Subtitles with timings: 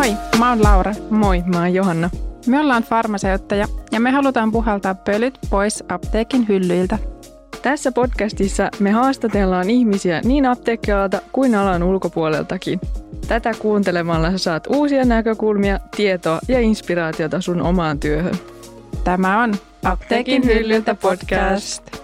[0.00, 0.92] Moi, mä oon Laura.
[1.10, 2.10] Moi, mä oon Johanna.
[2.46, 6.98] Me ollaan farmaseuttajia ja me halutaan puhaltaa pölyt pois apteekin hyllyiltä.
[7.62, 12.80] Tässä podcastissa me haastatellaan ihmisiä niin apteekkialalta kuin alan ulkopuoleltakin.
[13.28, 18.34] Tätä kuuntelemalla sä saat uusia näkökulmia, tietoa ja inspiraatiota sun omaan työhön.
[19.04, 19.54] Tämä on
[19.84, 21.96] Apteekin hyllyltä podcast.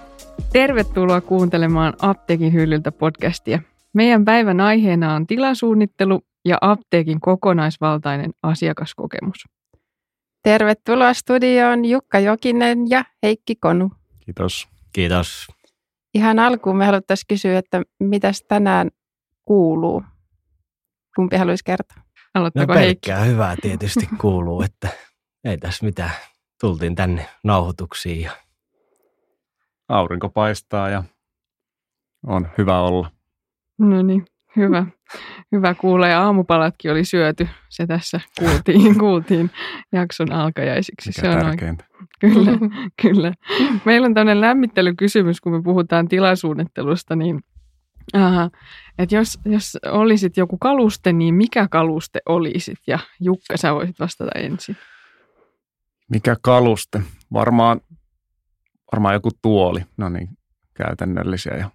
[0.53, 3.61] Tervetuloa kuuntelemaan Apteekin hyllyltä podcastia.
[3.93, 9.45] Meidän päivän aiheena on tilasuunnittelu ja apteekin kokonaisvaltainen asiakaskokemus.
[10.43, 13.91] Tervetuloa studioon Jukka Jokinen ja Heikki Konu.
[14.25, 14.69] Kiitos.
[14.93, 15.47] Kiitos.
[16.15, 18.91] Ihan alkuun me haluttaisiin kysyä, että mitäs tänään
[19.45, 20.05] kuuluu?
[21.17, 22.03] Kumpi haluaisi kertoa?
[22.35, 23.11] Aloittako no Heikki?
[23.27, 24.89] hyvää tietysti kuuluu, että
[25.45, 26.11] ei tässä mitään.
[26.61, 28.31] Tultiin tänne nauhoituksiin ja
[29.89, 31.05] Aurinko paistaa ja
[32.27, 33.11] on hyvä olla.
[33.79, 34.27] No niin,
[34.57, 34.87] hyvä.
[35.53, 37.49] Hyvä kuulla ja aamupalatkin oli syöty.
[37.69, 39.51] Se tässä kuultiin, kuultiin
[39.93, 41.09] jakson alkajaisiksi.
[41.09, 41.47] Mikä Se on oikein.
[41.51, 41.85] tärkeintä.
[42.21, 42.53] Kyllä,
[43.03, 43.33] kyllä.
[43.85, 47.41] Meillä on tämmöinen lämmittelykysymys, kun me puhutaan tilasuunnittelusta, niin
[48.13, 48.51] aha,
[48.99, 52.79] että jos, jos olisit joku kaluste, niin mikä kaluste olisit?
[52.87, 54.77] Ja Jukka, sä voisit vastata ensin.
[56.11, 57.03] Mikä kaluste?
[57.33, 57.81] Varmaan,
[58.93, 59.81] varmaan joku tuoli.
[59.97, 60.29] No niin,
[60.75, 61.71] käytännöllisiä ja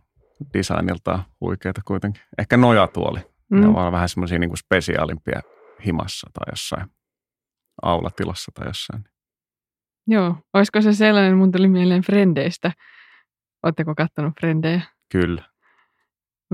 [0.53, 2.23] designiltaan huikeita kuitenkin.
[2.37, 3.19] Ehkä nojatuoli.
[3.49, 3.61] Mm.
[3.61, 5.41] Ne ovat vähän semmoisia niin spesiaalimpia
[5.85, 6.87] himassa tai jossain
[7.81, 9.03] aulatilassa tai jossain.
[10.07, 12.71] Joo, olisiko se sellainen, mun tuli mieleen Frendeistä.
[13.63, 14.81] Oletteko kattonut Frendejä?
[15.11, 15.43] Kyllä.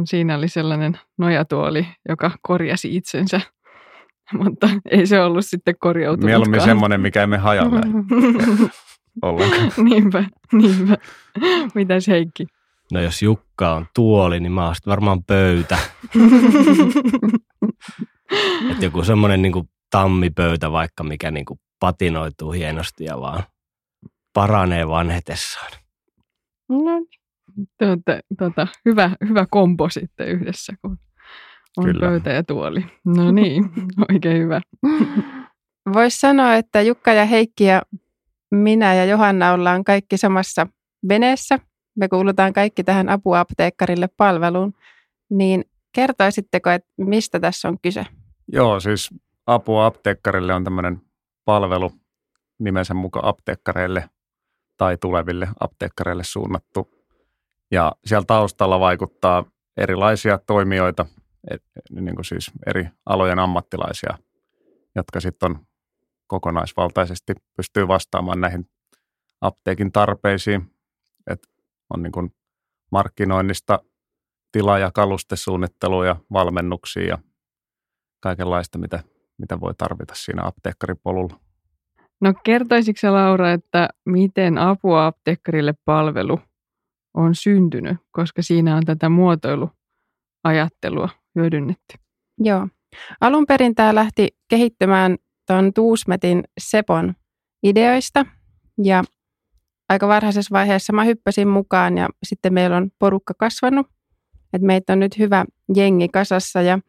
[0.05, 3.41] Siinä oli sellainen nojatuoli, joka korjasi itsensä.
[4.43, 6.29] Mutta ei se ollut sitten korjautunutkaan.
[6.29, 7.81] Mieluummin semmoinen, mikä ei me hajalle
[9.21, 9.71] ollenkaan.
[9.83, 10.97] niinpä, niinpä.
[11.75, 12.47] Mitäs Heikki?
[12.91, 15.77] No jos Jukka on tuoli, niin mä oon varmaan pöytä.
[18.71, 23.43] Että joku semmoinen niin tammipöytä vaikka, mikä niin kuin patinoituu hienosti ja vaan
[24.33, 25.71] paranee vanhetessaan.
[26.69, 27.05] No.
[27.79, 30.97] Tuota, tuota, hyvä, hyvä kombo sitten yhdessä, kun
[31.77, 31.99] on Kyllä.
[31.99, 32.85] pöytä ja tuoli.
[33.05, 33.63] No niin,
[34.11, 34.61] oikein hyvä.
[35.93, 37.81] Voisi sanoa, että Jukka ja Heikki ja
[38.51, 40.67] minä ja Johanna ollaan kaikki samassa
[41.09, 41.59] veneessä.
[41.97, 44.73] Me kuulutaan kaikki tähän apuapteekkarille palveluun.
[45.29, 48.05] Niin kertoisitteko, että mistä tässä on kyse?
[48.47, 49.09] Joo, siis
[49.47, 51.01] apua apteekkarille on tämmöinen
[51.45, 51.91] palvelu
[52.59, 54.09] nimensä mukaan apteekkareille
[54.77, 56.87] tai tuleville apteekkareille suunnattu.
[57.71, 59.43] Ja siellä taustalla vaikuttaa
[59.77, 61.05] erilaisia toimijoita,
[61.89, 64.17] niin kuin siis eri alojen ammattilaisia,
[64.95, 65.65] jotka sitten on
[66.27, 68.69] kokonaisvaltaisesti pystyy vastaamaan näihin
[69.41, 70.71] apteekin tarpeisiin.
[71.29, 71.47] Et
[71.89, 72.33] on niin kuin
[72.91, 73.79] markkinoinnista
[74.51, 77.17] tila- ja kalustesuunnittelua ja valmennuksia ja
[78.19, 79.03] kaikenlaista, mitä,
[79.37, 81.39] mitä voi tarvita siinä apteekkaripolulla.
[82.21, 86.39] No kertoisitko Laura, että miten apua apteekkarille palvelu
[87.13, 91.97] on syntynyt, koska siinä on tätä muotoiluajattelua hyödynnetty?
[92.39, 92.67] Joo.
[93.21, 95.17] Alun perin tämä lähti kehittymään
[95.47, 97.15] tuon Tuusmetin Sepon
[97.63, 98.25] ideoista
[98.83, 99.03] ja
[99.89, 103.87] aika varhaisessa vaiheessa mä hyppäsin mukaan ja sitten meillä on porukka kasvanut.
[104.53, 106.79] Et meitä on nyt hyvä jengi kasassa ja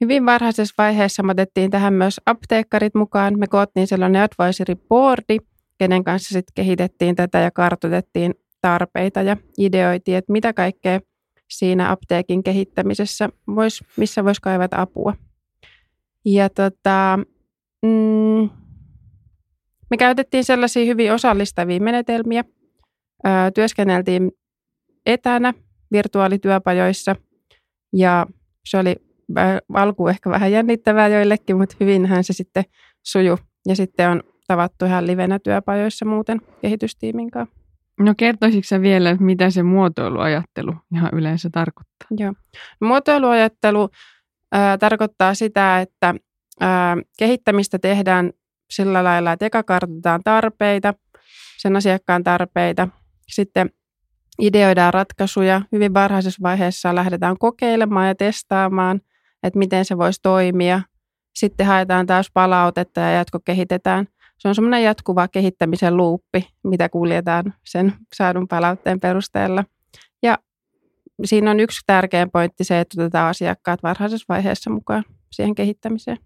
[0.00, 3.38] hyvin varhaisessa vaiheessa me otettiin tähän myös apteekkarit mukaan.
[3.38, 5.36] Me koottiin sellainen advisory boardi,
[5.78, 11.00] kenen kanssa sitten kehitettiin tätä ja kartoitettiin tarpeita ja ideoitiin, että mitä kaikkea
[11.50, 15.14] siinä apteekin kehittämisessä, vois, missä voisi kaivata apua.
[16.24, 17.18] Ja tota,
[17.82, 18.50] mm,
[19.90, 22.44] me käytettiin sellaisia hyvin osallistavia menetelmiä.
[23.26, 24.32] Ö, työskenneltiin
[25.06, 25.54] etänä
[25.92, 27.16] virtuaalityöpajoissa
[27.92, 28.26] ja
[28.64, 28.96] se oli
[29.74, 32.64] alku ehkä vähän jännittävää joillekin, mutta hyvinhän se sitten
[33.02, 33.38] suju.
[33.68, 37.56] Ja sitten on tavattu ihan livenä työpajoissa muuten kehitystiimin kanssa.
[38.00, 42.08] No kertoisitko vielä, mitä se muotoiluajattelu ihan yleensä tarkoittaa?
[42.18, 42.32] Joo.
[42.80, 43.88] Muotoiluajattelu
[44.52, 46.14] ää, tarkoittaa sitä, että
[46.60, 48.32] ää, kehittämistä tehdään
[48.70, 50.94] sillä lailla, että eka kartoitetaan tarpeita,
[51.58, 52.88] sen asiakkaan tarpeita,
[53.28, 53.70] sitten
[54.40, 55.62] ideoidaan ratkaisuja.
[55.72, 59.00] Hyvin varhaisessa vaiheessa lähdetään kokeilemaan ja testaamaan,
[59.42, 60.82] että miten se voisi toimia.
[61.34, 64.06] Sitten haetaan taas palautetta ja jatkokehitetään.
[64.38, 69.64] Se on semmoinen jatkuva kehittämisen luuppi, mitä kuljetaan sen saadun palautteen perusteella.
[70.22, 70.38] Ja
[71.24, 76.18] siinä on yksi tärkeä pointti se, että otetaan asiakkaat varhaisessa vaiheessa mukaan siihen kehittämiseen.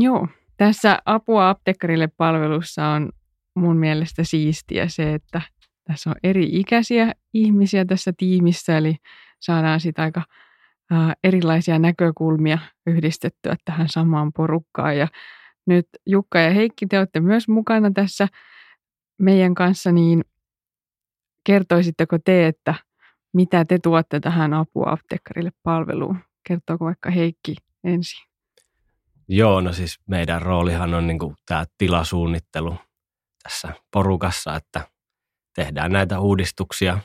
[0.00, 0.28] Joo.
[0.56, 3.12] Tässä apua apteekkarille palvelussa on
[3.56, 5.40] mun mielestä siistiä se, että
[5.84, 8.96] tässä on eri ikäisiä ihmisiä tässä tiimissä, eli
[9.40, 10.22] saadaan sitä aika
[11.24, 14.98] erilaisia näkökulmia yhdistettyä tähän samaan porukkaan.
[14.98, 15.08] Ja
[15.66, 18.28] nyt Jukka ja Heikki, te olette myös mukana tässä
[19.18, 20.24] meidän kanssa, niin
[21.44, 22.74] kertoisitteko te, että
[23.34, 26.18] mitä te tuotte tähän apua apteekkarille palveluun?
[26.48, 28.25] Kertooko vaikka Heikki ensin?
[29.28, 32.76] Joo, no siis meidän roolihan on niin tämä tilasuunnittelu
[33.42, 34.88] tässä porukassa, että
[35.54, 36.98] tehdään näitä uudistuksia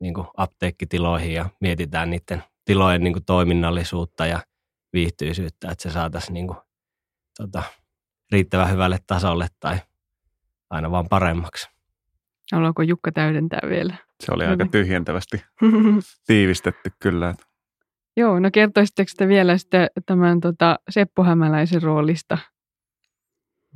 [0.00, 4.40] niin apteekkitiloihin ja mietitään niiden tilojen niin toiminnallisuutta ja
[4.92, 6.58] viihtyisyyttä, että se saataisiin niin kuin,
[7.36, 7.62] tota,
[8.32, 9.78] riittävän hyvälle tasolle tai
[10.70, 11.68] aina vaan paremmaksi.
[12.52, 13.96] Haluaako Jukka täydentää vielä?
[14.20, 15.44] Se oli aika tyhjentävästi
[16.26, 17.34] tiivistetty kyllä.
[18.16, 22.38] Joo, no kertoisitteko te vielä sitten tämän tota, Seppo Hämäläisen roolista?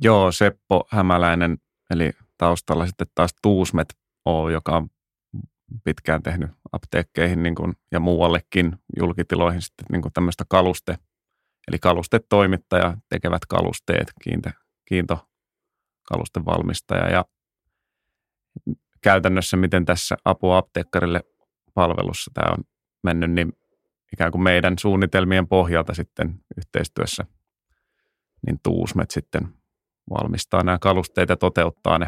[0.01, 1.57] Joo, Seppo Hämäläinen,
[1.89, 3.87] eli taustalla sitten taas Tuusmet
[4.25, 4.89] O, joka on
[5.83, 10.97] pitkään tehnyt apteekkeihin niin kuin, ja muuallekin julkitiloihin sitten niin kuin tämmöistä kaluste,
[11.67, 14.53] eli kalustetoimittaja, tekevät kalusteet, kiinte,
[14.85, 15.27] kiinto
[16.03, 17.25] kalustevalmistaja ja
[19.01, 21.21] käytännössä miten tässä apua apteekkarille
[21.73, 22.63] palvelussa tämä on
[23.03, 23.53] mennyt, niin
[24.13, 27.25] ikään kuin meidän suunnitelmien pohjalta sitten yhteistyössä,
[28.47, 29.47] niin Tuusmet sitten
[30.09, 32.07] valmistaa nämä kalusteet ja toteuttaa ne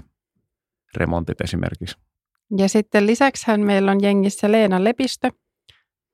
[0.97, 1.97] remontit esimerkiksi.
[2.57, 5.31] Ja sitten lisäksihän meillä on jengissä Leena Lepistö,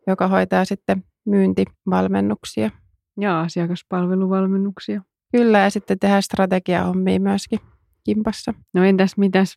[0.08, 2.72] joka hoitaa sitten myyntivalmennuksia.
[3.20, 5.02] Ja asiakaspalveluvalmennuksia.
[5.32, 7.60] Kyllä, ja sitten tehdään strategiahommia myöskin
[8.04, 8.54] kimpassa.
[8.74, 9.56] No entäs mitäs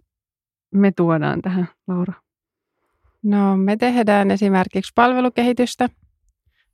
[0.75, 2.13] me tuodaan tähän, Laura?
[3.23, 5.89] No me tehdään esimerkiksi palvelukehitystä.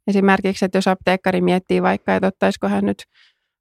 [0.06, 3.04] Esimerkiksi, että jos apteekkari miettii vaikka, että ottaisiko hän nyt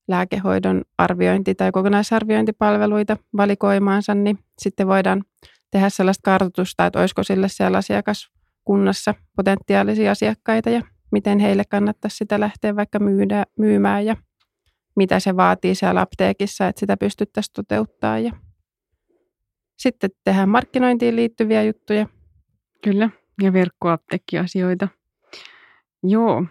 [0.07, 5.24] lääkehoidon arviointi- tai kokonaisarviointipalveluita valikoimaansa, niin sitten voidaan
[5.72, 10.81] tehdä sellaista kartoitusta, että olisiko sille siellä asiakaskunnassa potentiaalisia asiakkaita ja
[11.12, 14.18] miten heille kannattaisi sitä lähteä vaikka myydä, myymään ja
[14.95, 18.19] mitä se vaatii siellä apteekissa, että sitä pystyttäisiin toteuttaa.
[18.19, 18.31] Ja
[19.78, 22.07] sitten tehdään markkinointiin liittyviä juttuja.
[22.84, 23.10] Kyllä,
[23.42, 24.88] ja verkkoapteekkiasioita.
[26.04, 26.46] Joo,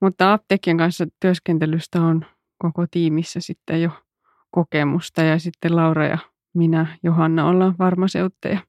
[0.00, 2.26] mutta apteekkien kanssa työskentelystä on
[2.58, 3.90] koko tiimissä sitten jo
[4.50, 6.18] kokemusta ja sitten Laura ja
[6.54, 8.60] minä, Johanna, ollaan farmaseutteja.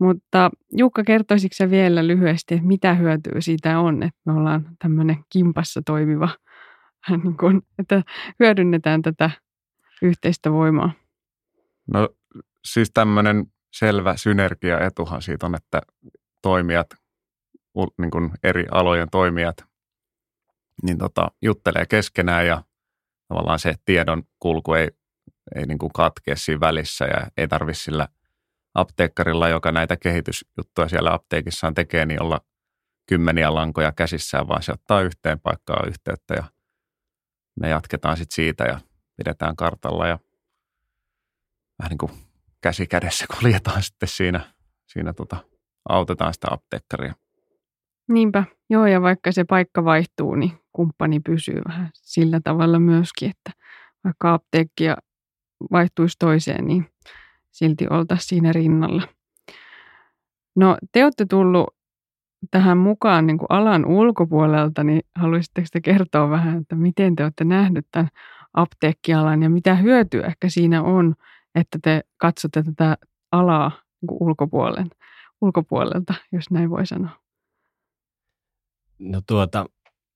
[0.00, 5.82] Mutta Jukka, kertoisitko vielä lyhyesti, että mitä hyötyä siitä on, että me ollaan tämmöinen kimpassa
[5.86, 6.28] toimiva,
[7.22, 8.02] niin kun, että
[8.40, 9.30] hyödynnetään tätä
[10.02, 10.92] yhteistä voimaa?
[11.94, 12.08] No
[12.64, 15.80] siis tämmöinen selvä synergiaetuhan siitä on, että
[16.42, 16.86] toimijat,
[17.98, 19.64] niin kuin eri alojen toimijat,
[20.82, 22.64] niin tota, juttelee keskenään ja
[23.28, 24.88] tavallaan se tiedon kulku ei
[25.54, 28.08] ei niin kuin katkea siinä välissä ja ei tarvitse sillä
[28.74, 32.40] apteekkarilla, joka näitä kehitysjuttuja siellä apteekissaan tekee, niin olla
[33.08, 36.44] kymmeniä lankoja käsissään, vaan se ottaa yhteen paikkaan yhteyttä ja
[37.60, 38.80] me jatketaan sitten siitä ja
[39.16, 40.18] pidetään kartalla ja
[41.78, 42.12] vähän niin kuin
[42.60, 44.54] käsi kädessä kuljetaan sitten siinä,
[44.86, 45.36] siinä tota,
[45.88, 47.14] autetaan sitä apteekkaria.
[48.10, 53.50] Niinpä, joo ja vaikka se paikka vaihtuu, niin kumppani pysyy vähän sillä tavalla myöskin, että
[54.04, 54.96] vaikka apteekkia
[55.72, 56.86] vaihtuisi toiseen, niin
[57.50, 59.02] silti oltaisiin siinä rinnalla.
[60.56, 61.74] No te olette tullut
[62.50, 67.44] tähän mukaan niin kuin alan ulkopuolelta, niin haluaisitteko te kertoa vähän, että miten te olette
[67.44, 68.08] nähneet tämän
[68.54, 71.14] apteekkialan ja mitä hyötyä ehkä siinä on,
[71.54, 72.96] että te katsotte tätä
[73.32, 73.68] alaa
[74.00, 74.90] niin ulkopuolen,
[75.40, 77.20] ulkopuolelta, jos näin voi sanoa?
[79.00, 79.66] No tuota,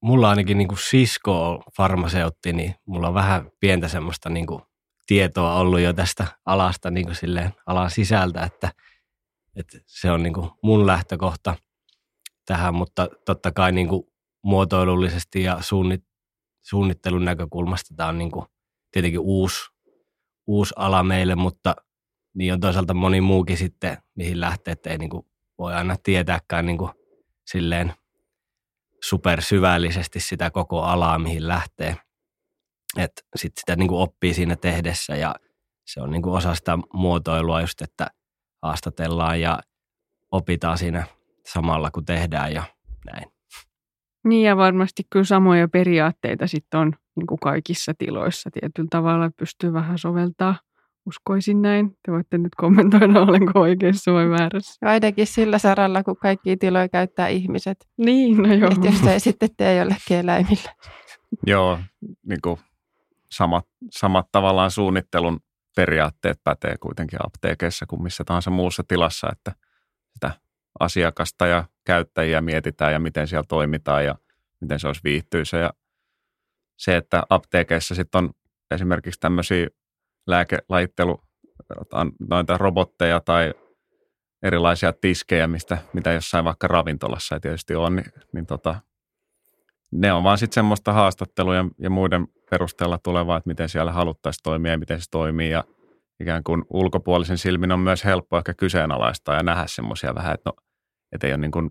[0.01, 4.61] mulla ainakin niin kuin sisko on farmaseutti, niin mulla on vähän pientä semmoista niin kuin
[5.07, 8.71] tietoa ollut jo tästä alasta niin kuin silleen, alan sisältä, että,
[9.55, 11.55] että se on niin kuin mun lähtökohta
[12.45, 14.03] tähän, mutta totta kai niin kuin
[14.43, 16.03] muotoilullisesti ja suunnit,
[16.61, 18.45] suunnittelun näkökulmasta tämä on niin kuin
[18.91, 19.59] tietenkin uusi,
[20.47, 21.75] uusi ala meille, mutta
[22.33, 25.25] niin on toisaalta moni muukin sitten, mihin lähtee, että ei niin kuin
[25.57, 26.91] voi aina tietääkään niin kuin
[27.45, 27.93] silleen
[29.09, 31.95] supersyvällisesti sitä koko alaa, mihin lähtee.
[32.97, 35.35] Että sitten sitä niin kuin oppii siinä tehdessä ja
[35.85, 38.07] se on niin kuin osa sitä muotoilua just, että
[38.61, 39.59] haastatellaan ja
[40.31, 41.05] opitaan siinä
[41.45, 42.63] samalla kun tehdään ja
[43.05, 43.31] näin.
[44.27, 49.73] Niin ja varmasti kyllä samoja periaatteita sitten on niin kuin kaikissa tiloissa tietyllä tavalla, pystyy
[49.73, 50.55] vähän soveltaa.
[51.05, 51.97] Uskoisin näin.
[52.05, 54.89] Te voitte nyt kommentoida, olenko oikeassa vai väärässä.
[54.89, 57.87] Ainakin sillä saralla, kun kaikki tiloja käyttää ihmiset.
[57.97, 58.71] Niin, no joo.
[58.71, 60.75] Et jos ei sitten tee jollekin eläimillä.
[61.47, 61.79] Joo,
[62.27, 62.59] niin kuin
[63.31, 65.39] samat, samat tavallaan suunnittelun
[65.75, 69.51] periaatteet pätee kuitenkin apteekeissa kuin missä tahansa muussa tilassa, että
[70.13, 70.31] sitä
[70.79, 74.15] asiakasta ja käyttäjiä mietitään ja miten siellä toimitaan ja
[74.61, 75.57] miten se olisi viihtyisä.
[75.57, 75.73] Ja
[76.77, 78.29] se, että apteekeissa sitten on
[78.71, 79.67] esimerkiksi tämmöisiä
[80.27, 81.21] lääkelajittelu,
[82.29, 83.53] noita robotteja tai
[84.43, 88.75] erilaisia tiskejä, mistä, mitä jossain vaikka ravintolassa ei tietysti on, niin, niin tota,
[89.91, 94.71] ne on vaan sitten semmoista haastatteluja ja muiden perusteella tulevaa, että miten siellä haluttaisiin toimia
[94.71, 95.49] ja miten se toimii.
[95.49, 95.63] Ja
[96.19, 100.53] ikään kuin ulkopuolisen silmin on myös helppo ehkä kyseenalaistaa ja nähdä semmoisia vähän, että no,
[101.11, 101.69] et ei ole niin kuin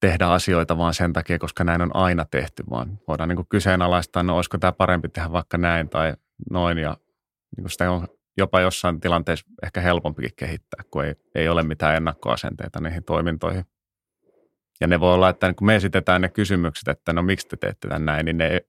[0.00, 4.22] tehdä asioita vaan sen takia, koska näin on aina tehty, vaan voidaan niin kuin kyseenalaistaa,
[4.22, 6.14] no olisiko tämä parempi tehdä vaikka näin tai
[6.50, 6.96] noin ja
[7.56, 11.96] niin kuin sitä on jopa jossain tilanteessa ehkä helpompikin kehittää, kun ei, ei ole mitään
[11.96, 13.64] ennakkoasenteita niihin toimintoihin.
[14.80, 17.88] Ja ne voi olla, että kun me esitetään ne kysymykset, että no miksi te teette
[17.88, 18.60] tämän näin, niin ne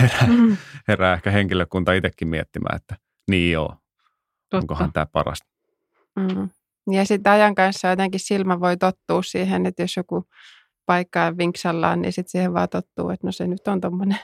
[0.00, 0.56] herää, mm.
[0.88, 2.96] herää ehkä henkilökunta itsekin miettimään, että
[3.30, 4.56] niin joo, Totta.
[4.56, 5.48] onkohan tämä parasta.
[6.16, 6.48] Mm.
[6.90, 10.24] Ja sitten ajan kanssa jotenkin silmä voi tottua siihen, että jos joku
[10.86, 14.18] paikka on vinksallaan, niin sitten siihen vaan tottuu, että no se nyt on tuommoinen.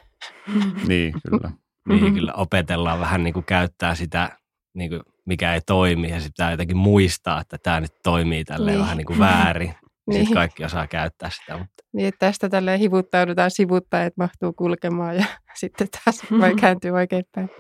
[0.88, 1.50] niin, kyllä.
[1.89, 4.39] Niin, kyllä opetellaan vähän niin kuin käyttää sitä,
[4.75, 8.77] niin kuin mikä ei toimi ja sitten pitää jotenkin muistaa, että tämä nyt toimii tälleen
[8.77, 8.83] niin.
[8.83, 9.75] vähän niin kuin väärin.
[10.07, 10.21] niin.
[10.21, 11.59] Sitten kaikki osaa käyttää sitä.
[11.59, 11.85] Mutta.
[11.93, 15.25] Niin, että tästä tälle hivuttaudutaan sivuttaa, että mahtuu kulkemaan ja
[15.61, 17.51] sitten taas voi kääntyä oikeinpäin.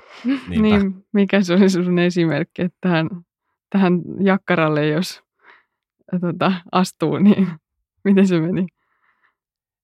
[0.48, 3.08] Niin, mikä se olisi sun esimerkki, että tähän,
[3.70, 5.22] tähän jakkaralle, jos
[6.20, 7.48] tota, astuu, niin
[8.04, 8.66] miten se meni?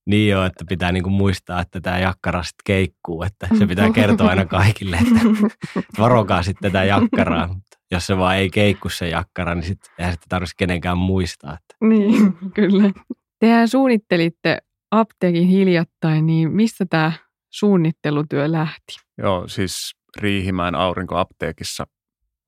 [0.07, 4.29] Niin joo, että pitää niinku muistaa, että tämä jakkara sitten keikkuu, että se pitää kertoa
[4.29, 5.21] aina kaikille, että
[6.03, 7.49] varokaa sitten tätä jakkaraa.
[7.49, 11.53] Mutta jos se vaan ei keikku se jakkara, niin sitten eihän sitä tarvitsisi kenenkään muistaa.
[11.53, 11.87] Että.
[11.89, 12.91] Niin, kyllä.
[13.39, 14.59] Tehän suunnittelitte
[14.91, 17.13] apteekin hiljattain, niin mistä tämä
[17.51, 18.97] suunnittelutyö lähti?
[19.19, 21.87] Joo, siis Riihimäen aurinkoapteekissa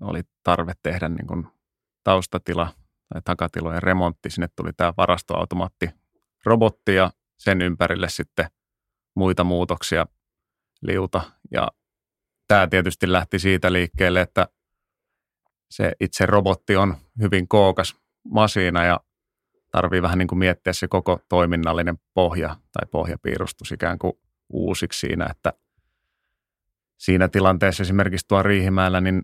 [0.00, 1.46] oli tarve tehdä niin kuin
[2.04, 2.68] taustatila
[3.12, 4.30] tai takatilojen remontti.
[4.30, 5.90] Sinne tuli tämä varastoautomaatti
[6.44, 8.50] robotti ja sen ympärille sitten
[9.16, 10.07] muita muutoksia
[10.83, 11.21] liuta.
[11.50, 11.68] Ja
[12.49, 14.49] tämä tietysti lähti siitä liikkeelle, että
[15.71, 19.00] se itse robotti on hyvin kookas masiina ja
[19.71, 24.12] tarvii vähän niin kuin miettiä se koko toiminnallinen pohja tai pohjapiirustus ikään kuin
[24.52, 25.52] uusiksi siinä, että
[26.99, 29.23] siinä tilanteessa esimerkiksi tuo Riihimäellä, niin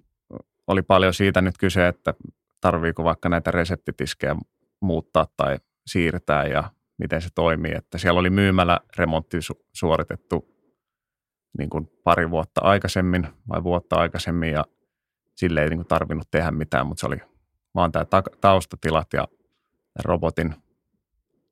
[0.66, 2.14] oli paljon siitä nyt kyse, että
[2.60, 4.36] tarviiko vaikka näitä reseptitiskejä
[4.80, 7.72] muuttaa tai siirtää ja miten se toimii.
[7.76, 10.54] Että siellä oli myymällä remontti su- suoritettu
[11.58, 14.64] niin kuin pari vuotta aikaisemmin vai vuotta aikaisemmin ja
[15.36, 17.16] sille ei niin kuin tarvinnut tehdä mitään, mutta se oli
[17.74, 19.28] vaan tämä ta- taustatilat ja
[20.04, 20.54] robotin,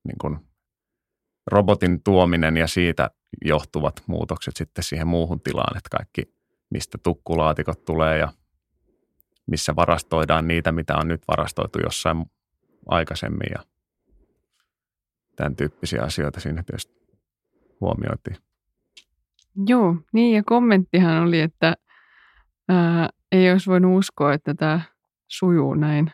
[0.05, 0.39] niin kuin,
[1.47, 3.11] robotin tuominen ja siitä
[3.45, 6.35] johtuvat muutokset sitten siihen muuhun tilaan, että kaikki
[6.71, 8.33] mistä tukkulaatikot tulee ja
[9.47, 12.25] missä varastoidaan niitä, mitä on nyt varastoitu jossain
[12.89, 13.65] aikaisemmin ja
[15.43, 16.95] tämän tyyppisiä asioita siinä tietysti
[17.81, 18.37] huomioitiin.
[19.67, 21.75] Joo, niin ja kommenttihan oli, että
[22.69, 24.81] ää, ei olisi voinut uskoa, että tämä
[25.29, 26.13] sujuu näin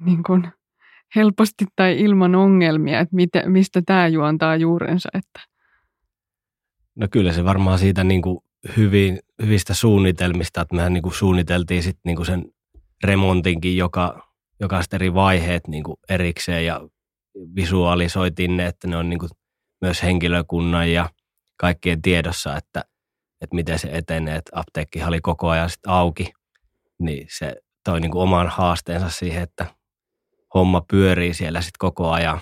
[0.00, 0.48] niin kuin
[1.16, 5.08] helposti tai ilman ongelmia, että mitä, mistä tämä juontaa juurensa.
[5.14, 5.40] Että.
[6.94, 8.38] No kyllä se varmaan siitä niin kuin
[8.76, 12.44] hyvin, hyvistä suunnitelmista, että mehän niin kuin suunniteltiin sitten niin kuin sen
[13.04, 14.28] remontinkin joka,
[14.60, 16.88] jokaista eri vaiheet niin kuin erikseen ja
[17.56, 19.30] visualisoitiin ne, että ne on niin kuin
[19.80, 21.10] myös henkilökunnan ja
[21.56, 22.84] kaikkien tiedossa, että,
[23.40, 26.32] että miten se etenee, että apteekki oli koko ajan sitten auki,
[26.98, 27.54] niin se
[27.84, 29.66] toi niin kuin oman haasteensa siihen, että
[30.54, 32.40] homma pyörii siellä sitten koko ajan,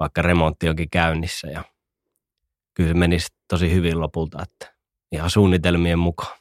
[0.00, 1.64] vaikka remontti onkin käynnissä ja
[2.74, 4.74] kyllä se menisi tosi hyvin lopulta, että
[5.12, 6.38] ihan suunnitelmien mukaan.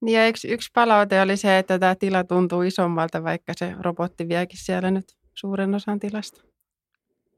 [0.00, 4.28] Niin ja yksi, yksi palaute oli se, että tämä tila tuntuu isommalta, vaikka se robotti
[4.28, 6.42] viekin siellä nyt suuren osan tilasta.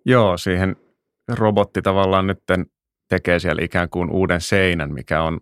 [0.05, 0.77] Joo, siihen
[1.29, 2.43] robotti tavallaan nyt
[3.09, 5.41] tekee siellä ikään kuin uuden seinän, mikä on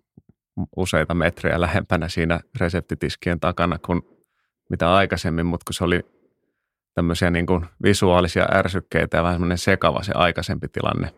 [0.76, 4.02] useita metriä lähempänä siinä reseptitiskien takana kuin
[4.70, 6.00] mitä aikaisemmin, mutta kun se oli
[6.94, 11.14] tämmöisiä niin kuin visuaalisia ärsykkeitä ja vähän semmoinen sekava se aikaisempi tilanne,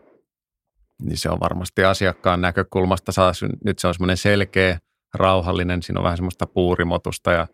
[1.03, 4.79] niin se on varmasti asiakkaan näkökulmasta saas, nyt se on semmoinen selkeä,
[5.15, 7.47] rauhallinen, siinä on vähän semmoista puurimotusta ja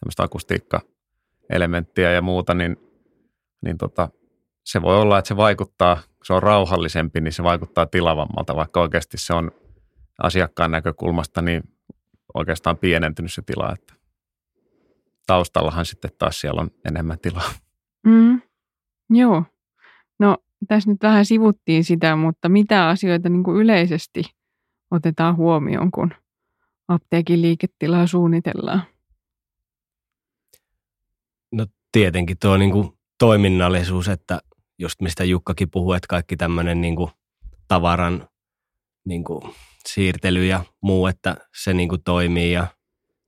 [0.00, 2.76] tämmöistä akustiikka-elementtiä ja muuta, niin
[3.62, 4.08] niin tota,
[4.64, 8.80] se voi olla, että se vaikuttaa, kun se on rauhallisempi, niin se vaikuttaa tilavammalta, vaikka
[8.80, 9.50] oikeasti se on
[10.22, 11.62] asiakkaan näkökulmasta niin
[12.34, 13.94] oikeastaan pienentynyt se tila, että
[15.26, 17.50] taustallahan sitten taas siellä on enemmän tilaa.
[18.06, 18.42] Mm,
[19.10, 19.44] joo.
[20.18, 20.36] No
[20.68, 24.22] tässä nyt vähän sivuttiin sitä, mutta mitä asioita niin kuin yleisesti
[24.90, 26.14] otetaan huomioon, kun
[26.88, 28.82] apteekin liiketilaa suunnitellaan?
[31.52, 34.40] No tietenkin tuo niin kuin toiminnallisuus, että
[34.78, 37.10] just mistä Jukkakin puhuu, että kaikki tämmöinen niin kuin
[37.68, 38.28] tavaran
[39.04, 39.42] niin kuin
[39.88, 42.66] siirtely ja muu, että se niin kuin toimii ja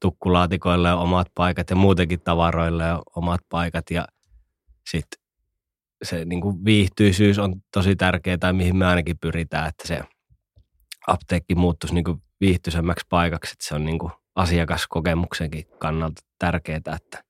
[0.00, 4.08] tukkulaatikoille on omat paikat ja muutenkin tavaroille on omat paikat ja
[4.90, 5.20] sitten
[6.04, 10.00] se niin kuin viihtyisyys on tosi tärkeää tai mihin me ainakin pyritään, että se
[11.06, 17.24] apteekki muuttuisi niin kuin viihtyisemmäksi paikaksi, että se on niin kuin asiakaskokemuksenkin kannalta tärkeää, että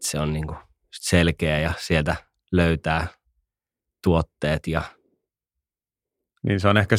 [0.00, 2.16] se on niin kuin selkeä ja sieltä
[2.52, 3.06] löytää
[4.02, 4.82] tuotteet ja
[6.42, 6.96] niin se on ehkä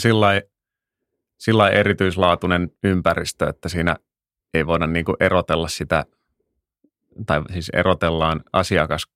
[1.38, 3.96] sillä erityislaatuinen ympäristö, että siinä
[4.54, 6.06] ei voida niin erotella sitä,
[7.26, 9.08] tai siis erotellaan asiakas,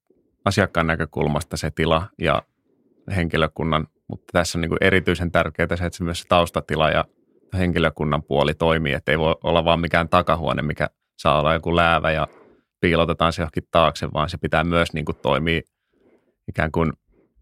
[0.45, 2.41] asiakkaan näkökulmasta se tila ja
[3.15, 7.05] henkilökunnan, mutta tässä on niin erityisen tärkeää se, että se myös se taustatila ja
[7.57, 12.11] henkilökunnan puoli toimii, että ei voi olla vaan mikään takahuone, mikä saa olla joku läävä
[12.11, 12.27] ja
[12.83, 15.61] piilotetaan se johonkin taakse, vaan se pitää myös niin kuin toimia
[16.47, 16.93] ikään kuin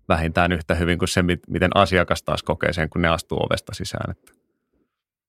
[0.09, 4.11] vähintään yhtä hyvin kuin se, miten asiakas taas kokee sen, kun ne astuu ovesta sisään.
[4.11, 4.31] Että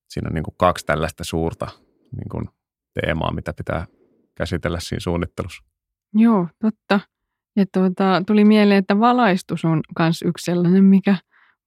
[0.09, 1.67] siinä on niin kuin kaksi tällaista suurta
[2.15, 2.49] niin kuin
[2.93, 3.85] teemaa, mitä pitää
[4.35, 5.63] käsitellä siinä suunnittelussa.
[6.13, 6.99] Joo, totta.
[7.55, 11.15] Ja tuota, tuli mieleen, että valaistus on myös yksi sellainen, mikä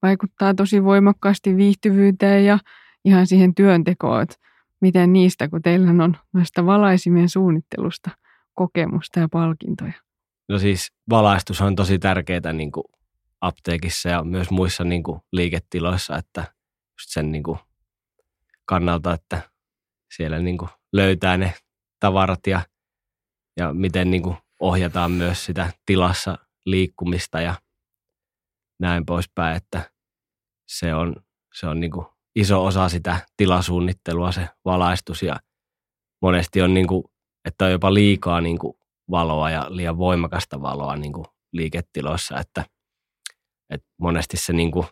[0.03, 2.59] vaikuttaa tosi voimakkaasti viihtyvyyteen ja
[3.05, 4.37] ihan siihen työntekoon, että
[4.81, 8.11] miten niistä, kun teillä on noista valaisimien suunnittelusta
[8.57, 9.93] kokemusta ja palkintoja.
[10.49, 12.85] No siis valaistus on tosi tärkeää niin kuin
[13.41, 16.41] apteekissa ja myös muissa niin kuin liiketiloissa, että
[16.99, 17.59] just sen niin kuin
[18.65, 19.51] kannalta, että
[20.17, 21.55] siellä niin kuin löytää ne
[22.01, 22.61] tavarat ja,
[23.57, 27.55] ja miten niin kuin ohjataan myös sitä tilassa liikkumista ja
[28.81, 29.91] näin poispäin, että
[30.69, 31.17] se on,
[31.55, 35.37] se on niin kuin iso osa sitä tilasuunnittelua, se valaistus ja
[36.23, 37.05] monesti on niin kuin,
[37.47, 38.77] että on jopa liikaa niin kuin
[39.11, 42.65] valoa ja liian voimakasta valoa niin kuin liiketiloissa, että,
[43.71, 44.87] että monesti se niin kuin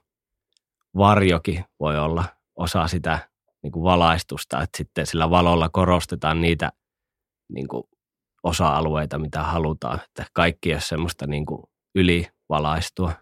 [0.97, 2.25] varjokin voi olla
[2.57, 3.29] osa sitä
[3.63, 6.73] niin kuin valaistusta, että sitten sillä valolla korostetaan niitä
[7.53, 7.85] niin kuin
[8.43, 11.63] osa-alueita, mitä halutaan, että kaikki ei ole semmoista niin kuin
[11.95, 13.13] ylivalaistua.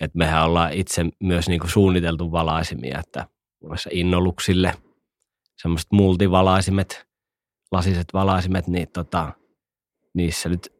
[0.00, 3.26] Et mehän ollaan itse myös niin kuin suunniteltu valaisimia, että
[3.68, 4.74] muassa innoluksille
[5.56, 7.06] semmoiset multivalaisimet,
[7.74, 9.32] lasiset valaisimet, niin tota,
[10.14, 10.72] niissä nyt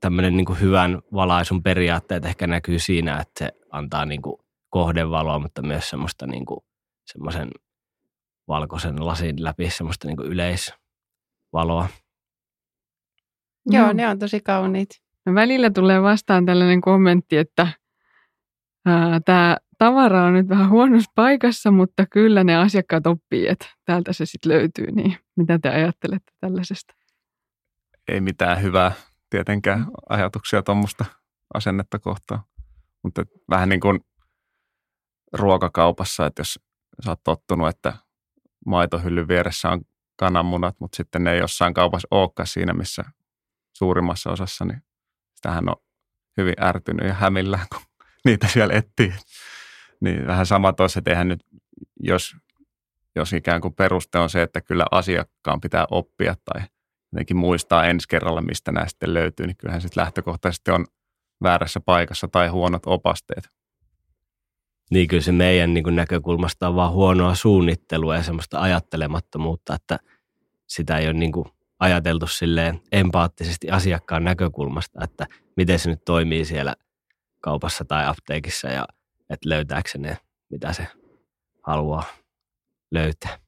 [0.00, 4.36] tämmöinen niin hyvän valaisun periaatteet ehkä näkyy siinä, että se antaa niin kuin
[4.68, 6.60] kohdevaloa, mutta myös semmoista niin kuin,
[7.04, 7.50] semmoisen
[8.48, 11.88] valkoisen lasin läpi semmoista niin kuin yleisvaloa.
[13.66, 14.88] Joo, ne on tosi kauniit.
[15.26, 17.68] No välillä tulee vastaan tällainen kommentti, että
[19.24, 24.26] tämä tavara on nyt vähän huonossa paikassa, mutta kyllä ne asiakkaat oppii, että täältä se
[24.26, 24.86] sitten löytyy.
[24.92, 26.94] Niin mitä te ajattelette tällaisesta?
[28.08, 28.92] Ei mitään hyvää
[29.30, 29.86] tietenkään mm.
[30.08, 31.04] ajatuksia tuommoista
[31.54, 32.40] asennetta kohtaan.
[33.02, 34.00] Mutta vähän niin kuin
[35.32, 36.58] ruokakaupassa, että jos
[37.04, 37.92] sä oot tottunut, että
[38.66, 39.80] maitohyllyn vieressä on
[40.16, 43.04] kananmunat, mutta sitten ne ei jossain kaupassa olekaan siinä, missä
[43.76, 44.82] suurimmassa osassa, niin
[45.34, 45.76] sitähän on
[46.36, 47.82] hyvin ärtynyt ja hämillään, kun
[48.24, 49.14] niitä siellä etsii.
[50.02, 51.40] Niin vähän sama toissa, että eihän nyt,
[52.00, 52.36] jos,
[53.16, 56.62] jos ikään kuin peruste on se, että kyllä asiakkaan pitää oppia tai
[57.12, 60.86] jotenkin muistaa ensi kerralla, mistä nämä sitten löytyy, niin kyllähän sitten lähtökohtaisesti on
[61.42, 63.48] väärässä paikassa tai huonot opasteet.
[64.90, 69.98] Niin kyllä se meidän niin kuin näkökulmasta on vaan huonoa suunnittelua ja semmoista ajattelemattomuutta, että
[70.66, 71.46] sitä ei ole niin kuin
[71.78, 76.74] ajateltu silleen empaattisesti asiakkaan näkökulmasta, että miten se nyt toimii siellä
[77.40, 78.84] kaupassa tai apteekissa ja
[79.32, 80.16] että löytääkö ne,
[80.50, 80.86] mitä se
[81.62, 82.04] haluaa
[82.90, 83.38] löytää.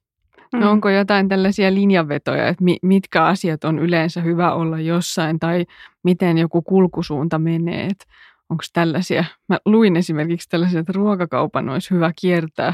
[0.53, 5.65] No onko jotain tällaisia linjanvetoja, että mitkä asiat on yleensä hyvä olla jossain tai
[6.03, 7.85] miten joku kulkusuunta menee?
[7.85, 8.05] Että
[8.49, 9.25] onko tällaisia?
[9.49, 12.73] Mä luin esimerkiksi tällaisia, että ruokakaupan olisi hyvä kiertää.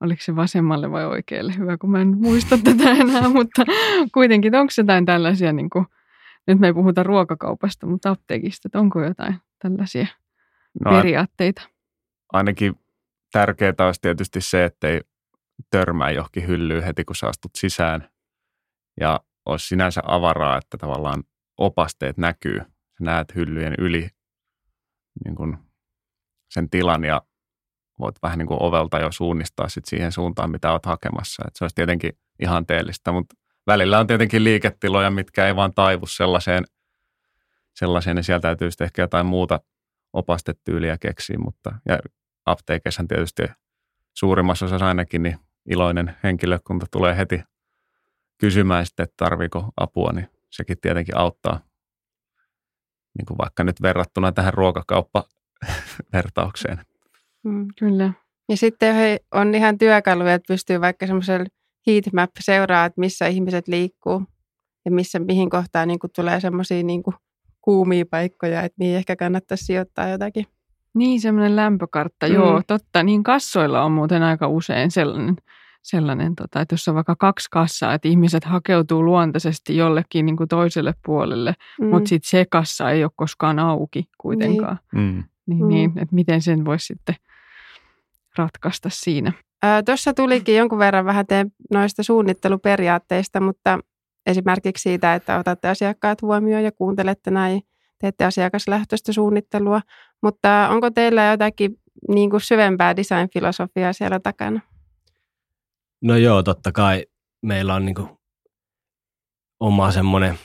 [0.00, 3.64] Oliko se vasemmalle vai oikealle hyvä, kun mä en muista tätä enää, mutta
[4.14, 5.86] kuitenkin onko jotain tällaisia, niin kuin,
[6.46, 10.06] nyt me ei puhuta ruokakaupasta, mutta apteekista, että onko jotain tällaisia
[10.84, 11.62] no, periaatteita?
[12.32, 12.74] Ainakin
[13.32, 15.00] tärkeää olisi tietysti se, että ei
[15.70, 18.10] törmää johonkin hyllyyn heti, kun sä astut sisään.
[19.00, 21.24] Ja olisi sinänsä avaraa, että tavallaan
[21.58, 22.58] opasteet näkyy.
[22.58, 24.08] Sä näet hyllyjen yli
[25.24, 25.58] niin kuin
[26.50, 27.22] sen tilan ja
[27.98, 31.42] voit vähän niin kuin ovelta jo suunnistaa sit siihen suuntaan, mitä olet hakemassa.
[31.46, 32.12] Et se olisi tietenkin
[32.42, 33.34] ihanteellista, mutta
[33.66, 36.64] välillä on tietenkin liiketiloja, mitkä ei vaan taivu sellaiseen,
[37.74, 39.60] sellaiseen niin sieltä täytyy sitten ehkä jotain muuta
[40.12, 41.98] opastetyyliä keksiä, mutta ja
[42.46, 43.42] apteekeissa tietysti
[44.12, 47.42] suurimmassa osassa ainakin niin iloinen henkilökunta tulee heti
[48.38, 51.60] kysymään sitten, että tarviiko apua, niin sekin tietenkin auttaa
[53.18, 56.80] niin kuin vaikka nyt verrattuna tähän ruokakauppavertaukseen.
[57.42, 58.12] Mm, kyllä.
[58.48, 61.46] Ja sitten he on ihan työkaluja, että pystyy vaikka semmoisella
[61.86, 64.22] heatmap seuraa, että missä ihmiset liikkuu
[64.84, 67.02] ja missä, mihin kohtaan niin tulee semmoisia niin
[67.60, 70.46] kuumia paikkoja, että niin ehkä kannattaisi sijoittaa jotakin.
[70.94, 72.34] Niin, semmoinen lämpökartta, mm.
[72.34, 73.02] joo, totta.
[73.02, 75.36] Niin kassoilla on muuten aika usein sellainen,
[75.82, 80.48] sellainen tota, että jos on vaikka kaksi kassaa, että ihmiset hakeutuu luontaisesti jollekin niin kuin
[80.48, 81.86] toiselle puolelle, mm.
[81.86, 84.78] mutta sitten se kassa ei ole koskaan auki kuitenkaan.
[84.92, 85.24] Niin, mm.
[85.46, 85.68] niin, mm.
[85.68, 87.14] niin että miten sen voisi sitten
[88.36, 89.32] ratkaista siinä.
[89.84, 93.78] Tuossa tulikin jonkun verran vähän teen noista suunnitteluperiaatteista, mutta
[94.26, 97.62] esimerkiksi siitä, että otatte asiakkaat huomioon ja kuuntelette näin,
[98.00, 99.80] teette asiakaslähtöistä suunnittelua.
[100.22, 101.76] Mutta onko teillä jotakin
[102.08, 104.60] niin kuin syvempää design-filosofiaa siellä takana?
[106.00, 107.06] No joo, totta kai
[107.42, 108.08] meillä on niin kuin
[109.60, 110.38] oma semmoinen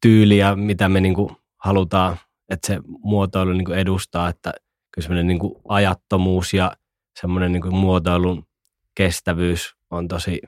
[0.00, 2.16] tyyli ja mitä me niin kuin halutaan,
[2.48, 4.52] että se muotoilu niin kuin edustaa, että
[4.94, 6.76] kyllä semmoinen niin kuin ajattomuus ja
[7.20, 8.46] semmoinen niin kuin muotoilun
[8.94, 10.40] kestävyys on tosi,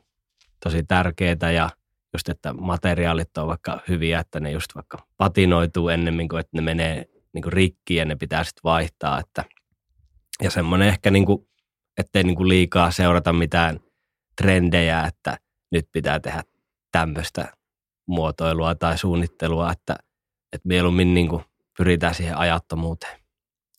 [0.64, 1.70] tosi tärkeää ja
[2.14, 6.60] just, että materiaalit on vaikka hyviä, että ne just vaikka patinoituu ennemmin kuin, että ne
[6.60, 9.20] menee niin kuin rikki ja ne pitää sitten vaihtaa.
[9.20, 9.44] Että,
[10.42, 11.48] ja semmoinen ehkä, niin kuin,
[11.98, 13.80] ettei niin kuin liikaa seurata mitään
[14.42, 15.38] trendejä, että
[15.72, 16.42] nyt pitää tehdä
[16.92, 17.52] tämmöistä
[18.06, 19.96] muotoilua tai suunnittelua, että,
[20.52, 21.44] että mieluummin niin kuin
[21.78, 23.20] pyritään siihen ajattomuuteen.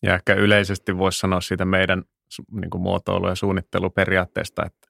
[0.02, 2.02] Ja ehkä yleisesti voisi sanoa siitä meidän
[2.52, 4.88] niin kuin muotoilu- ja suunnitteluperiaatteesta, että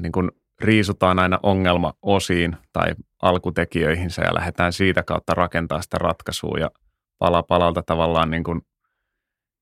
[0.00, 6.70] niin kuin riisutaan aina ongelma-osiin tai alkutekijöihinsä ja lähdetään siitä kautta rakentaa sitä ratkaisua ja
[7.18, 8.62] pala palalta tavallaan niin kuin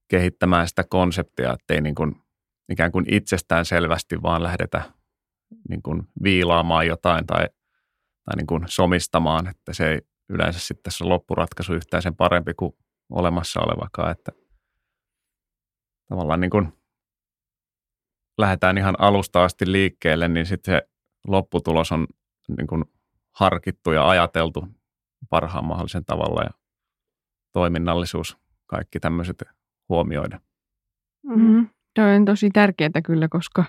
[0.09, 2.23] kehittämään sitä konseptia, ettei niin kuin
[2.69, 4.83] ikään kuin itsestään selvästi vaan lähdetä
[5.69, 7.47] niin kuin viilaamaan jotain tai,
[8.25, 12.73] tai niin kuin somistamaan, että se ei yleensä sitten tässä loppuratkaisu yhtään sen parempi kuin
[13.11, 14.33] olemassa olevakaan, että
[16.09, 16.82] tavallaan niin kuin
[18.43, 20.89] lähdetään ihan alusta asti liikkeelle, niin sitten se
[21.27, 22.07] lopputulos on
[22.57, 22.85] niin kuin
[23.31, 24.69] harkittu ja ajateltu
[25.31, 26.51] parhaan mahdollisen tavalla ja
[27.53, 29.43] toiminnallisuus, kaikki tämmöiset
[29.89, 30.41] huomioida.
[31.27, 31.69] Mm-hmm.
[31.95, 33.65] Tuo on tosi tärkeää kyllä, koska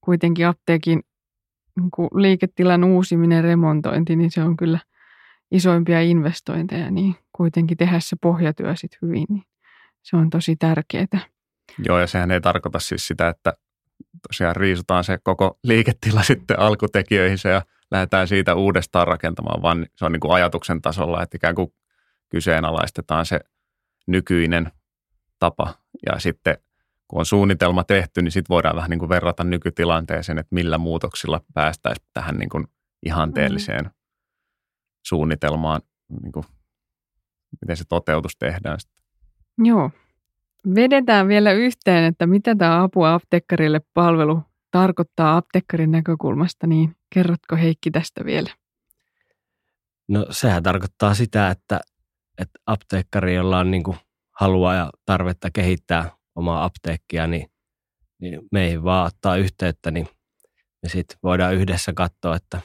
[0.00, 1.02] kuitenkin apteekin
[1.76, 4.78] niin liiketilan uusiminen, remontointi, niin se on kyllä
[5.50, 9.44] isoimpia investointeja, niin kuitenkin tehdä se pohjatyö sitten hyvin, niin
[10.02, 11.06] se on tosi tärkeää.
[11.78, 13.52] Joo, ja sehän ei tarkoita siis sitä, että
[14.28, 20.12] tosiaan riisutaan se koko liiketila sitten alkutekijöihin ja lähdetään siitä uudestaan rakentamaan, vaan se on
[20.12, 21.72] niin kuin ajatuksen tasolla, että ikään kuin
[22.28, 23.40] kyseenalaistetaan se
[24.06, 24.72] nykyinen
[25.38, 25.74] tapa
[26.06, 26.58] ja sitten
[27.08, 31.40] kun on suunnitelma tehty, niin sitten voidaan vähän niin kuin verrata nykytilanteeseen, että millä muutoksilla
[31.54, 32.66] päästäisiin tähän niin kuin
[33.06, 33.90] ihanteelliseen mm.
[35.06, 35.80] suunnitelmaan,
[36.22, 36.46] niin kuin,
[37.60, 39.04] miten se toteutus tehdään sitten.
[39.58, 39.90] Joo,
[40.74, 47.90] Vedetään vielä yhteen, että mitä tämä apua apteekkarille palvelu tarkoittaa apteekkarin näkökulmasta, niin kerrotko Heikki
[47.90, 48.50] tästä vielä?
[50.08, 51.80] No sehän tarkoittaa sitä, että,
[52.38, 53.82] että apteekkari, jolla on niin
[54.40, 57.50] halua ja tarvetta kehittää omaa apteekkia, niin,
[58.20, 60.08] niin meihin vaan ottaa yhteyttä, niin
[60.82, 62.60] me sitten voidaan yhdessä katsoa, että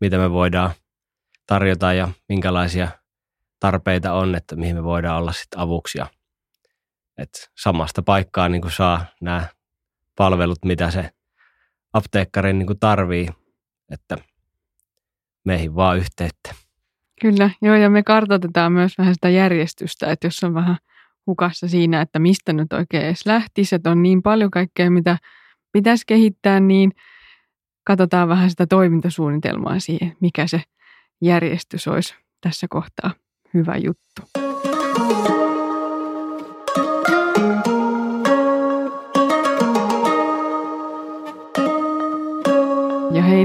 [0.00, 0.70] mitä me voidaan
[1.46, 2.88] tarjota ja minkälaisia
[3.60, 6.06] tarpeita on, että mihin me voidaan olla sitten avuksi ja
[7.18, 9.46] että samasta paikkaa niin kuin saa nämä
[10.16, 11.10] palvelut, mitä se
[11.92, 13.28] apteekkari niin kuin tarvii,
[13.90, 14.16] että
[15.44, 16.54] meihin vaan yhteyttä.
[17.20, 20.76] Kyllä, joo, ja me kartoitetaan myös vähän sitä järjestystä, että jos on vähän
[21.26, 25.18] hukassa siinä, että mistä nyt oikein edes lähtisi, että on niin paljon kaikkea, mitä
[25.72, 26.92] pitäisi kehittää, niin
[27.84, 30.62] katsotaan vähän sitä toimintasuunnitelmaa siihen, mikä se
[31.20, 33.10] järjestys olisi tässä kohtaa
[33.54, 34.41] hyvä juttu.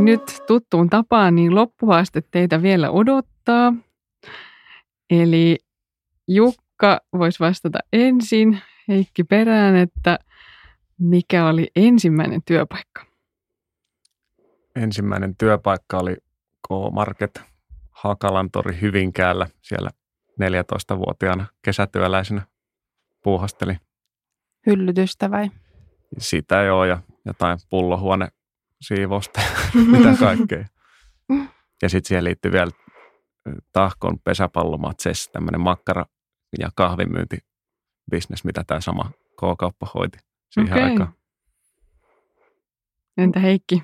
[0.08, 3.74] Nyt tuttuun tapaan, niin loppuhaaste teitä vielä odottaa.
[5.10, 5.58] Eli
[6.28, 10.20] Jukka voisi vastata ensin, Heikki perään, että
[11.00, 13.06] mikä oli ensimmäinen työpaikka?
[14.76, 16.16] Ensimmäinen työpaikka oli
[16.68, 17.42] K-Market
[17.92, 19.48] Hakalantori Hyvinkäällä.
[19.62, 19.90] Siellä
[20.42, 22.42] 14-vuotiaana kesätyöläisenä
[23.24, 23.78] puuhasteli.
[24.66, 25.52] Hyllytystä vai?
[26.18, 28.28] Sitä joo, ja jotain pullohuone
[28.82, 29.42] siivosta
[29.92, 30.66] mitä kaikkea.
[31.82, 32.72] Ja sitten siihen liittyy vielä
[33.74, 36.06] tahkon pesäpallomatseissa tämmöinen makkara-
[36.60, 40.18] ja kahvimyyntibisnes, mitä tämä sama K-kauppa hoiti
[40.50, 40.84] siihen okay.
[40.84, 41.14] aikaan.
[43.18, 43.84] Entä Heikki?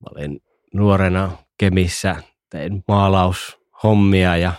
[0.00, 0.40] Mä olin
[0.74, 2.16] nuorena Kemissä,
[2.50, 4.52] tein maalaushommia ja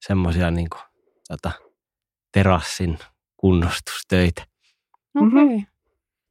[0.00, 0.68] semmoisia niin
[1.28, 1.52] tota,
[2.32, 2.98] terassin
[3.36, 4.46] kunnostustöitä.
[5.14, 5.44] Okei.
[5.44, 5.62] Okay.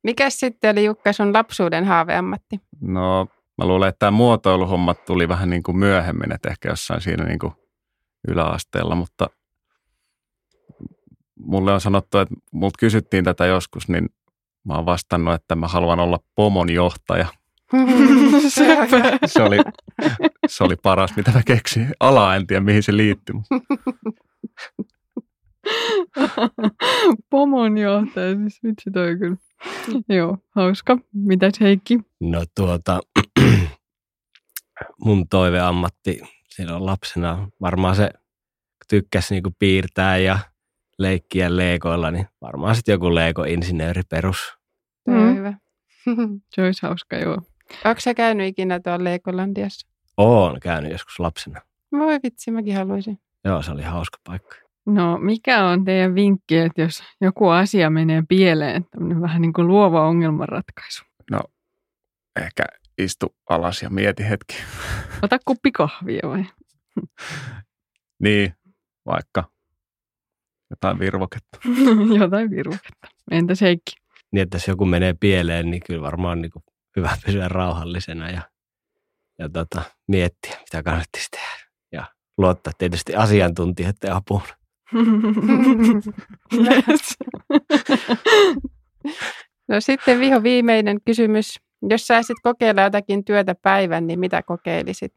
[0.04, 2.60] Mikäs sitten oli Jukka sun lapsuuden haaveammatti?
[2.82, 7.24] No mä luulen, että tämä muotoiluhommat tuli vähän niin kuin myöhemmin, että ehkä jossain siinä
[7.24, 7.54] niin kuin
[8.28, 9.30] yläasteella, mutta
[11.40, 14.10] mulle on sanottu, että multa kysyttiin tätä joskus, niin
[14.68, 17.28] mä oon vastannut, että mä haluan olla pomon johtaja.
[19.26, 19.58] Se oli,
[20.48, 21.88] se oli paras, mitä mä keksin.
[22.00, 23.36] Ala en tiedä, mihin se liittyy.
[23.36, 23.56] mutta
[27.30, 29.38] Pomon johtaja, siis vitsi toi kyllä.
[30.18, 30.98] Joo, hauska.
[31.14, 32.00] Mitäs Heikki?
[32.20, 33.00] No tuota,
[35.06, 38.10] mun toiveammatti silloin lapsena varmaan se
[38.90, 40.40] tykkäsi niinku piirtää ja
[40.98, 44.58] leikkiä leikoilla, niin varmaan sitten joku leikoinsinööri perus.
[45.08, 45.36] Mm.
[45.36, 45.54] hyvä.
[46.54, 47.38] Se olisi hauska, joo.
[47.86, 49.88] Onko sä käynyt ikinä tuolla Leikolandiassa?
[50.18, 51.62] Oon käynyt joskus lapsena.
[51.92, 53.20] Voi vitsi, mäkin haluaisin.
[53.46, 54.56] Joo, se oli hauska paikka.
[54.90, 59.68] No, mikä on teidän vinkki, että jos joku asia menee pieleen, tämmöinen vähän niin kuin
[59.68, 61.10] luova ongelmanratkaisu?
[62.36, 62.64] Ehkä
[62.98, 64.56] istu alas ja mieti hetki.
[65.24, 66.46] Ota kuppi kahvia vai?
[68.24, 68.54] Niin,
[69.06, 69.44] vaikka
[70.70, 71.60] jotain virvoketta.
[72.20, 73.08] Jotain viruketta.
[73.32, 73.92] Entäs Heikki?
[74.32, 76.64] Niin, että jos joku menee pieleen, niin kyllä varmaan on niinku
[76.96, 78.42] hyvä pysyä rauhallisena ja,
[79.40, 81.70] ja tota, miettiä, mitä kannattaisi tehdä.
[81.92, 82.06] Ja
[82.38, 84.42] luottaa tietysti asiantuntijoiden apuun.
[86.54, 87.18] Yes.
[89.68, 91.60] No sitten viho viimeinen kysymys.
[91.90, 95.14] Jos saisit kokeilla jotakin työtä päivän, niin mitä kokeilisit?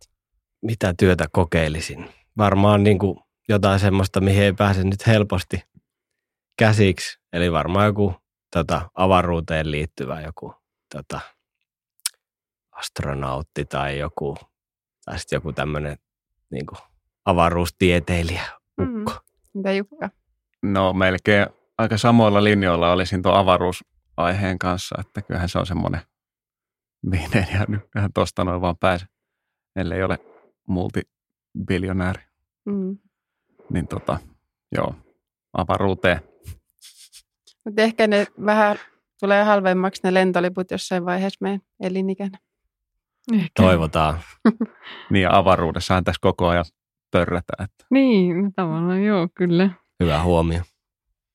[0.63, 2.11] Mitä työtä kokeilisin?
[2.39, 5.63] Varmaan niin kuin jotain semmoista, mihin ei pääse nyt helposti
[6.59, 7.19] käsiksi.
[7.33, 8.15] Eli varmaan joku
[8.53, 10.55] tota, avaruuteen liittyvä joku
[10.95, 11.21] tota,
[12.73, 14.37] astronautti tai joku,
[15.05, 15.99] tai sitten joku tämmöinen
[16.51, 16.67] niin
[17.25, 18.45] avaruustieteilijä,
[18.83, 19.32] ukko.
[19.55, 20.11] Mitä Jukka?
[20.62, 21.47] No melkein
[21.79, 26.01] aika samoilla linjoilla olisin tuon avaruusaiheen kanssa, että kyllähän se on semmoinen,
[27.03, 29.07] mihin ei ihan, ihan tosta noin vaan pääse,
[29.77, 30.19] ellei ole
[30.69, 32.23] multibiljonääri.
[32.65, 32.99] Mm.
[33.71, 34.19] Niin tota,
[34.73, 34.95] joo,
[35.53, 36.21] avaruuteen.
[37.65, 38.77] Mutta ehkä ne vähän
[39.21, 42.38] tulee halvemmaksi ne lentoliput jossain vaiheessa meidän elinikänä.
[43.33, 43.49] Ehkä.
[43.57, 44.21] Toivotaan.
[45.11, 46.65] Niin ja avaruudessahan tässä koko ajan
[47.12, 47.64] pörrätään.
[47.64, 49.70] Että Niin, tavallaan joo, kyllä.
[50.03, 50.62] Hyvä huomio.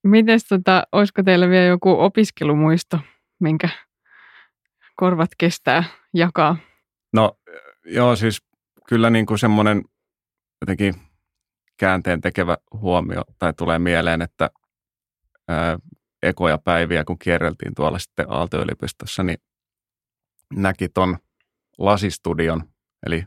[0.04, 3.00] Mites tota, olisiko teillä vielä joku opiskelumuisto,
[3.40, 3.70] minkä
[4.96, 6.58] korvat kestää jakaa?
[7.14, 7.38] No
[7.86, 8.42] joo, siis
[8.90, 9.84] kyllä niin kuin semmoinen
[10.62, 10.96] jotenkin
[11.78, 14.50] käänteen tekevä huomio tai tulee mieleen, että
[15.48, 15.80] ää,
[16.24, 19.38] ekoja päiviä, kun kierreltiin tuolla sitten Aalto-yliopistossa, niin
[20.54, 21.18] näki ton
[21.78, 22.64] lasistudion,
[23.06, 23.24] eli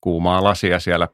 [0.00, 1.08] kuumaa lasia siellä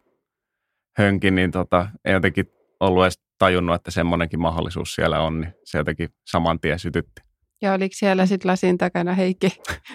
[0.98, 2.46] hönkin, niin tota, ei jotenkin
[2.80, 7.22] ollut edes tajunnut, että semmoinenkin mahdollisuus siellä on, niin se jotenkin saman tien sytytti.
[7.62, 9.48] Ja oliko siellä sitten lasin takana Heikki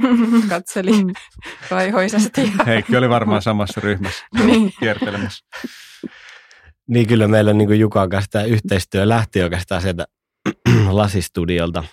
[0.50, 0.92] katseli
[1.72, 2.42] vaihoisasti?
[2.58, 2.64] Ja...
[2.66, 4.74] Heikki oli varmaan samassa ryhmässä Niin.
[4.80, 5.46] kiertelemässä.
[6.88, 10.06] Niin kyllä meillä niin kuin Jukan kanssa tämä yhteistyö lähti oikeastaan sieltä
[10.90, 11.84] lasistudiolta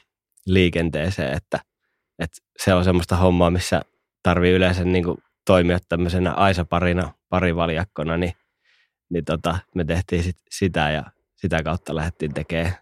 [0.46, 1.60] liikenteeseen, että,
[2.18, 3.82] että se on semmoista hommaa, missä
[4.22, 8.32] tarvii yleensä niin kuin toimia tämmöisenä aisaparina, parivaljakkona, niin,
[9.10, 11.04] niin tota, me tehtiin sit sitä ja
[11.36, 12.74] sitä kautta lähdettiin tekemään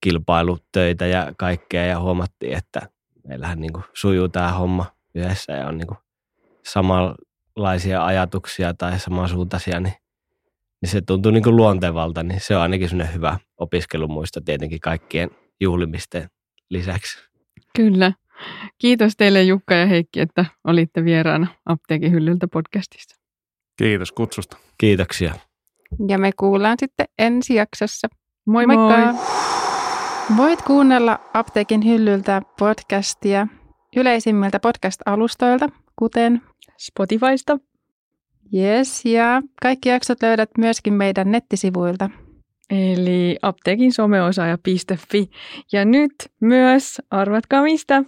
[0.00, 2.88] kilpailutöitä ja kaikkea ja huomattiin, että
[3.28, 5.98] meillähän niin kuin sujuu tämä homma yhdessä ja on niin kuin
[6.64, 9.94] samanlaisia ajatuksia tai samansuuntaisia, niin
[10.80, 15.30] niin se tuntuu niin kuin luontevalta, niin se on ainakin sellainen hyvä opiskelumuisto tietenkin kaikkien
[15.60, 16.28] juhlimisten
[16.70, 17.18] lisäksi.
[17.76, 18.12] Kyllä.
[18.78, 23.25] Kiitos teille Jukka ja Heikki, että olitte vieraana Apteekin hyllyltä podcastissa.
[23.76, 24.56] Kiitos kutsusta.
[24.78, 25.34] Kiitoksia.
[26.08, 28.08] ja me kuullaan sitten ensi jaksossa.
[28.46, 28.76] Moi moi!
[28.76, 29.14] Moikka!
[30.36, 33.46] Voit kuunnella Apteekin hyllyltä podcastia
[33.96, 36.42] yleisimmiltä podcast-alustoilta, kuten
[36.78, 37.58] Spotifysta.
[38.54, 42.10] Yes, ja kaikki jaksot löydät myöskin meidän nettisivuilta.
[42.70, 45.30] Eli apteekin someosaaja.fi.
[45.72, 48.02] Ja nyt myös, arvatkaa mistä?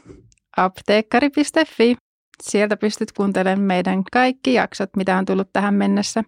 [0.57, 1.97] apteekkari.fi.
[2.43, 6.25] Sieltä pystyt kuuntelemaan meidän kaikki jaksot, mitä on tullut tähän mennessä.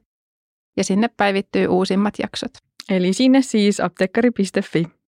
[0.77, 2.51] Ja sinne päivittyy uusimmat jaksot.
[2.89, 5.00] Eli sinne siis apteekkari.fi.